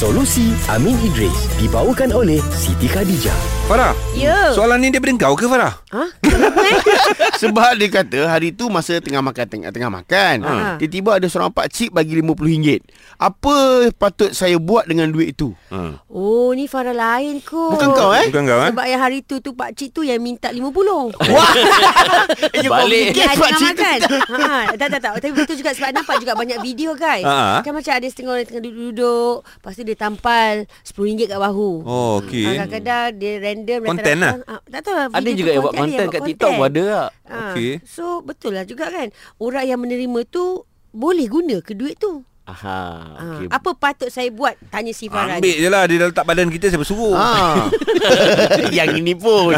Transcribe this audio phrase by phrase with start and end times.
[0.00, 3.59] Solusi Amin Idris dibawakan oleh Siti Khadijah.
[3.70, 4.50] Farah, Ya.
[4.50, 5.78] soalan ni daripada kau ke Farah?
[5.94, 6.02] Ha?
[7.40, 10.42] Sebab dia kata hari tu masa tengah makan tengah, tengah makan.
[10.42, 10.54] Ha.
[10.74, 12.82] Tiba-tiba ada seorang pak cik bagi RM50.
[13.14, 13.54] Apa
[13.94, 15.54] patut saya buat dengan duit itu?
[15.70, 16.02] Ha.
[16.10, 17.78] Oh, ni Farah lain kot.
[17.78, 18.26] Bukan kau eh?
[18.26, 18.70] Bukan kau eh?
[18.74, 20.66] Sebab yang hari tu tu pak cik tu yang minta 50.
[21.30, 21.52] Wah.
[22.50, 23.14] Eh, Balik.
[23.14, 23.98] Dia pak tengah cik tu makan.
[24.34, 25.12] Ha, tak tak tak.
[25.22, 27.22] Tapi betul juga sebab nampak juga banyak video guys.
[27.22, 27.62] Ha.
[27.62, 31.70] Kan macam ada setengah orang tengah duduk-duduk, lepas tu dia tampal RM10 kat bahu.
[31.86, 32.44] Oh, okey.
[32.44, 34.32] Ah, kadang-kadang dia random Konten lah.
[34.44, 37.08] Ah, tak tahu lah Ada juga yang buat konten, kat TikTok buat pun ada tak?
[37.24, 37.72] Ah, Okey.
[37.82, 42.82] So betul lah juga kan Orang yang menerima tu Boleh guna ke duit tu Aha,
[43.14, 43.46] Ah, okey.
[43.46, 46.66] Apa patut saya buat Tanya si Farah Ambil je lah Dia dah letak badan kita
[46.66, 47.70] Siapa suruh Ha.
[48.76, 49.54] Yang ini pun.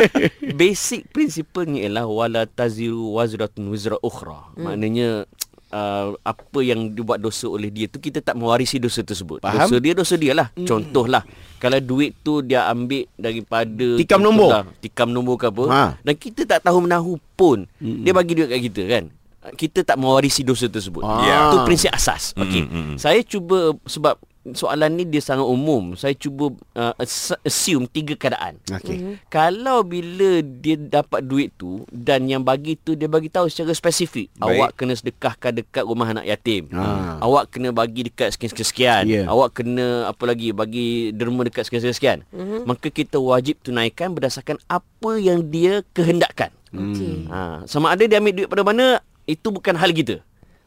[0.60, 4.50] Basic principalnya ialah wala taziru wazratun wizra ukhra.
[4.54, 4.66] Hmm.
[4.66, 5.26] Maknanya
[5.74, 9.42] uh, apa yang dibuat dosa oleh dia tu kita tak mewarisi dosa tersebut.
[9.42, 9.66] Faham.
[9.66, 10.48] Dosa dia dosa dia lah.
[10.54, 10.64] Hmm.
[10.64, 11.26] Contohlah
[11.58, 14.70] kalau duit tu dia ambil daripada Tikam nombor.
[14.78, 15.82] tikam nombor ke apa Ha.
[15.98, 18.04] dan kita tak tahu menahu pun hmm.
[18.06, 19.04] dia bagi duit kat kita kan.
[19.44, 21.04] Kita tak mewarisi dosa tersebut.
[21.04, 21.52] Ah.
[21.52, 22.32] Itu prinsip asas.
[22.32, 22.64] Okey.
[22.64, 22.96] Mm, mm, mm.
[22.96, 24.16] Saya cuba sebab
[24.52, 25.96] soalan ni dia sangat umum.
[25.96, 28.60] Saya cuba uh, ass- assume tiga keadaan.
[28.66, 28.98] Okey.
[28.98, 29.12] Mhm.
[29.26, 34.28] Kalau bila dia dapat duit tu dan yang bagi tu dia bagi tahu secara spesifik,
[34.36, 34.44] Baik.
[34.44, 36.68] awak kena sedekahkan dekat rumah anak yatim.
[36.70, 37.16] Ha.
[37.18, 39.08] Awak kena bagi dekat sekian-sekian.
[39.08, 39.24] Ya.
[39.24, 42.28] Awak kena apa lagi bagi derma dekat sekian-sekian.
[42.28, 42.68] Mhm.
[42.68, 46.52] Maka kita wajib tunaikan berdasarkan apa yang dia kehendakkan.
[46.68, 47.30] Okey.
[47.30, 50.20] Ha, sama ada dia ambil duit pada mana itu bukan hal kita.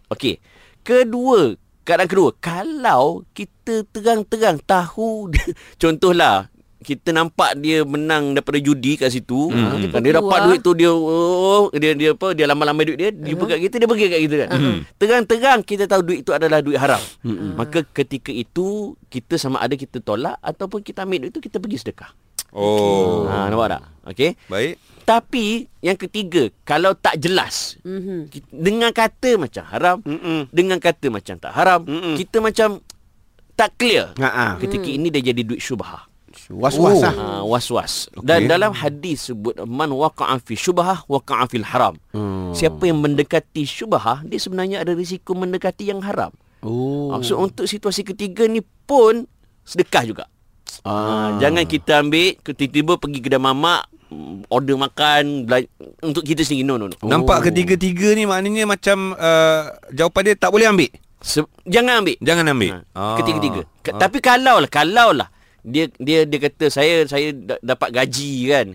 [0.07, 0.39] Okey.
[0.81, 1.51] Kedua,
[1.87, 5.31] keadaan kedua, kalau kita terang-terang tahu
[5.81, 6.51] contohlah
[6.83, 9.91] kita nampak dia menang daripada judi kat situ Hmm.
[9.91, 10.03] hmm.
[10.03, 13.59] Dia dapat duit tu dia oh, dia dia apa dia lama-lama duit dia dia kat
[13.59, 14.49] kita dia bagi kat kita kan.
[14.51, 14.79] Hmm.
[14.99, 16.99] terang-terang kita tahu duit itu adalah duit haram.
[17.55, 21.77] Maka ketika itu kita sama ada kita tolak ataupun kita ambil duit itu kita pergi
[21.81, 22.11] sedekah.
[22.55, 23.27] Oh.
[23.27, 23.81] Ha nampak tak?
[24.13, 24.31] Okey.
[24.47, 28.27] Baik tapi yang ketiga, kalau tak jelas, Mhm.
[28.27, 30.51] ki- dengan kata macam haram, Mm-mm.
[30.51, 32.19] dengan kata macam tak haram, Mm-mm.
[32.19, 32.83] kita macam
[33.55, 34.11] tak clear.
[34.19, 34.53] Ha ah.
[34.59, 36.05] Ketika ini dia jadi duit syubhah.
[36.47, 37.01] Was-was Oh.
[37.01, 37.15] lah.
[37.15, 38.13] Ha, was-was.
[38.13, 38.21] Okey.
[38.21, 41.97] Dan dalam hadis sebut man waqa'a fi syubhah waqa'a fil haram.
[42.13, 42.53] Hmm.
[42.53, 46.29] Siapa yang mendekati syubhah, dia sebenarnya ada risiko mendekati yang haram.
[46.61, 47.09] Oh.
[47.09, 49.25] Ha, so untuk situasi ketiga ni pun
[49.63, 50.25] sedekah juga.
[50.81, 50.91] Ah.
[51.33, 55.67] Ha, jangan kita ambil tiba-tiba pergi kedai mamak mm, order makan bela-
[55.99, 56.95] untuk kita sendiri no no no.
[57.01, 62.15] Nampak ketiga-tiga ni maknanya macam uh, Jawapan dia tak boleh ambil Se- jangan ambil.
[62.19, 63.61] Jangan ambil Ha, ketiga-tiga.
[63.81, 63.99] Ka- Ah.
[63.99, 65.27] Tapi kalau lah, kalau lah
[65.59, 68.67] dia dia dia kata saya saya da- dapat gaji kan.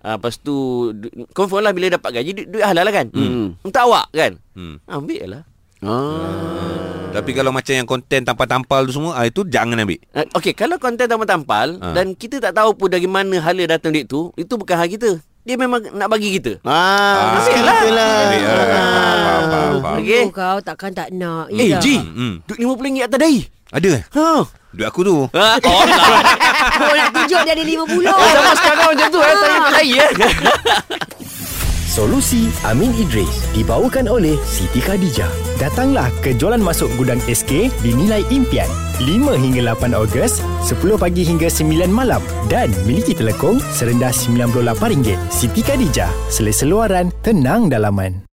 [0.00, 0.90] Ah lepas tu
[1.30, 3.06] confirm lah bila dapat gaji duit, duit halal lah kan.
[3.10, 3.54] Hmm.
[3.60, 4.34] Untuk awak kan.
[4.54, 4.82] hmm.
[4.84, 5.42] Ambil lah.
[5.80, 7.10] Ah.
[7.10, 10.76] Tapi kalau macam yang konten tampal-tampal tu semua ah, Itu jangan ambil Uh, Okey, kalau
[10.76, 11.90] konten tampal-tampal Ha.
[11.92, 15.16] dan kita tak tahu pun dari mana hala datang duit tu, itu bukan hal kita.
[15.40, 16.60] Dia memang nak bagi kita.
[16.62, 17.80] Ah, Ambil lah.
[17.88, 18.16] lah.
[18.20, 18.60] Ambil lah.
[19.80, 19.98] Faham.
[19.98, 20.22] Okey.
[20.22, 21.80] Oh, kau takkan tak nak Eh, Izzah.
[21.80, 21.96] Ji.
[21.96, 22.34] Hmm.
[22.44, 23.40] Duit RM50 atas dahi.
[23.70, 24.02] Ada eh?
[24.12, 24.26] Ha.
[24.70, 26.22] Duit aku tu Ha, oh, tak.
[26.76, 30.10] Kau nak tunjuk dia ada RM50 Eh, sama sekarang macam tu eh, tak dahi eh.
[31.90, 35.26] Solusi Amin Idris dibawakan oleh Siti Khadijah.
[35.58, 38.70] Datanglah ke jualan masuk gudang SK dinilai impian
[39.02, 40.38] 5 hingga 8 Ogos
[40.70, 45.18] 10 pagi hingga 9 malam dan miliki telekong serendah RM98.
[45.34, 48.29] Siti Khadijah, selesa luaran, tenang dalaman.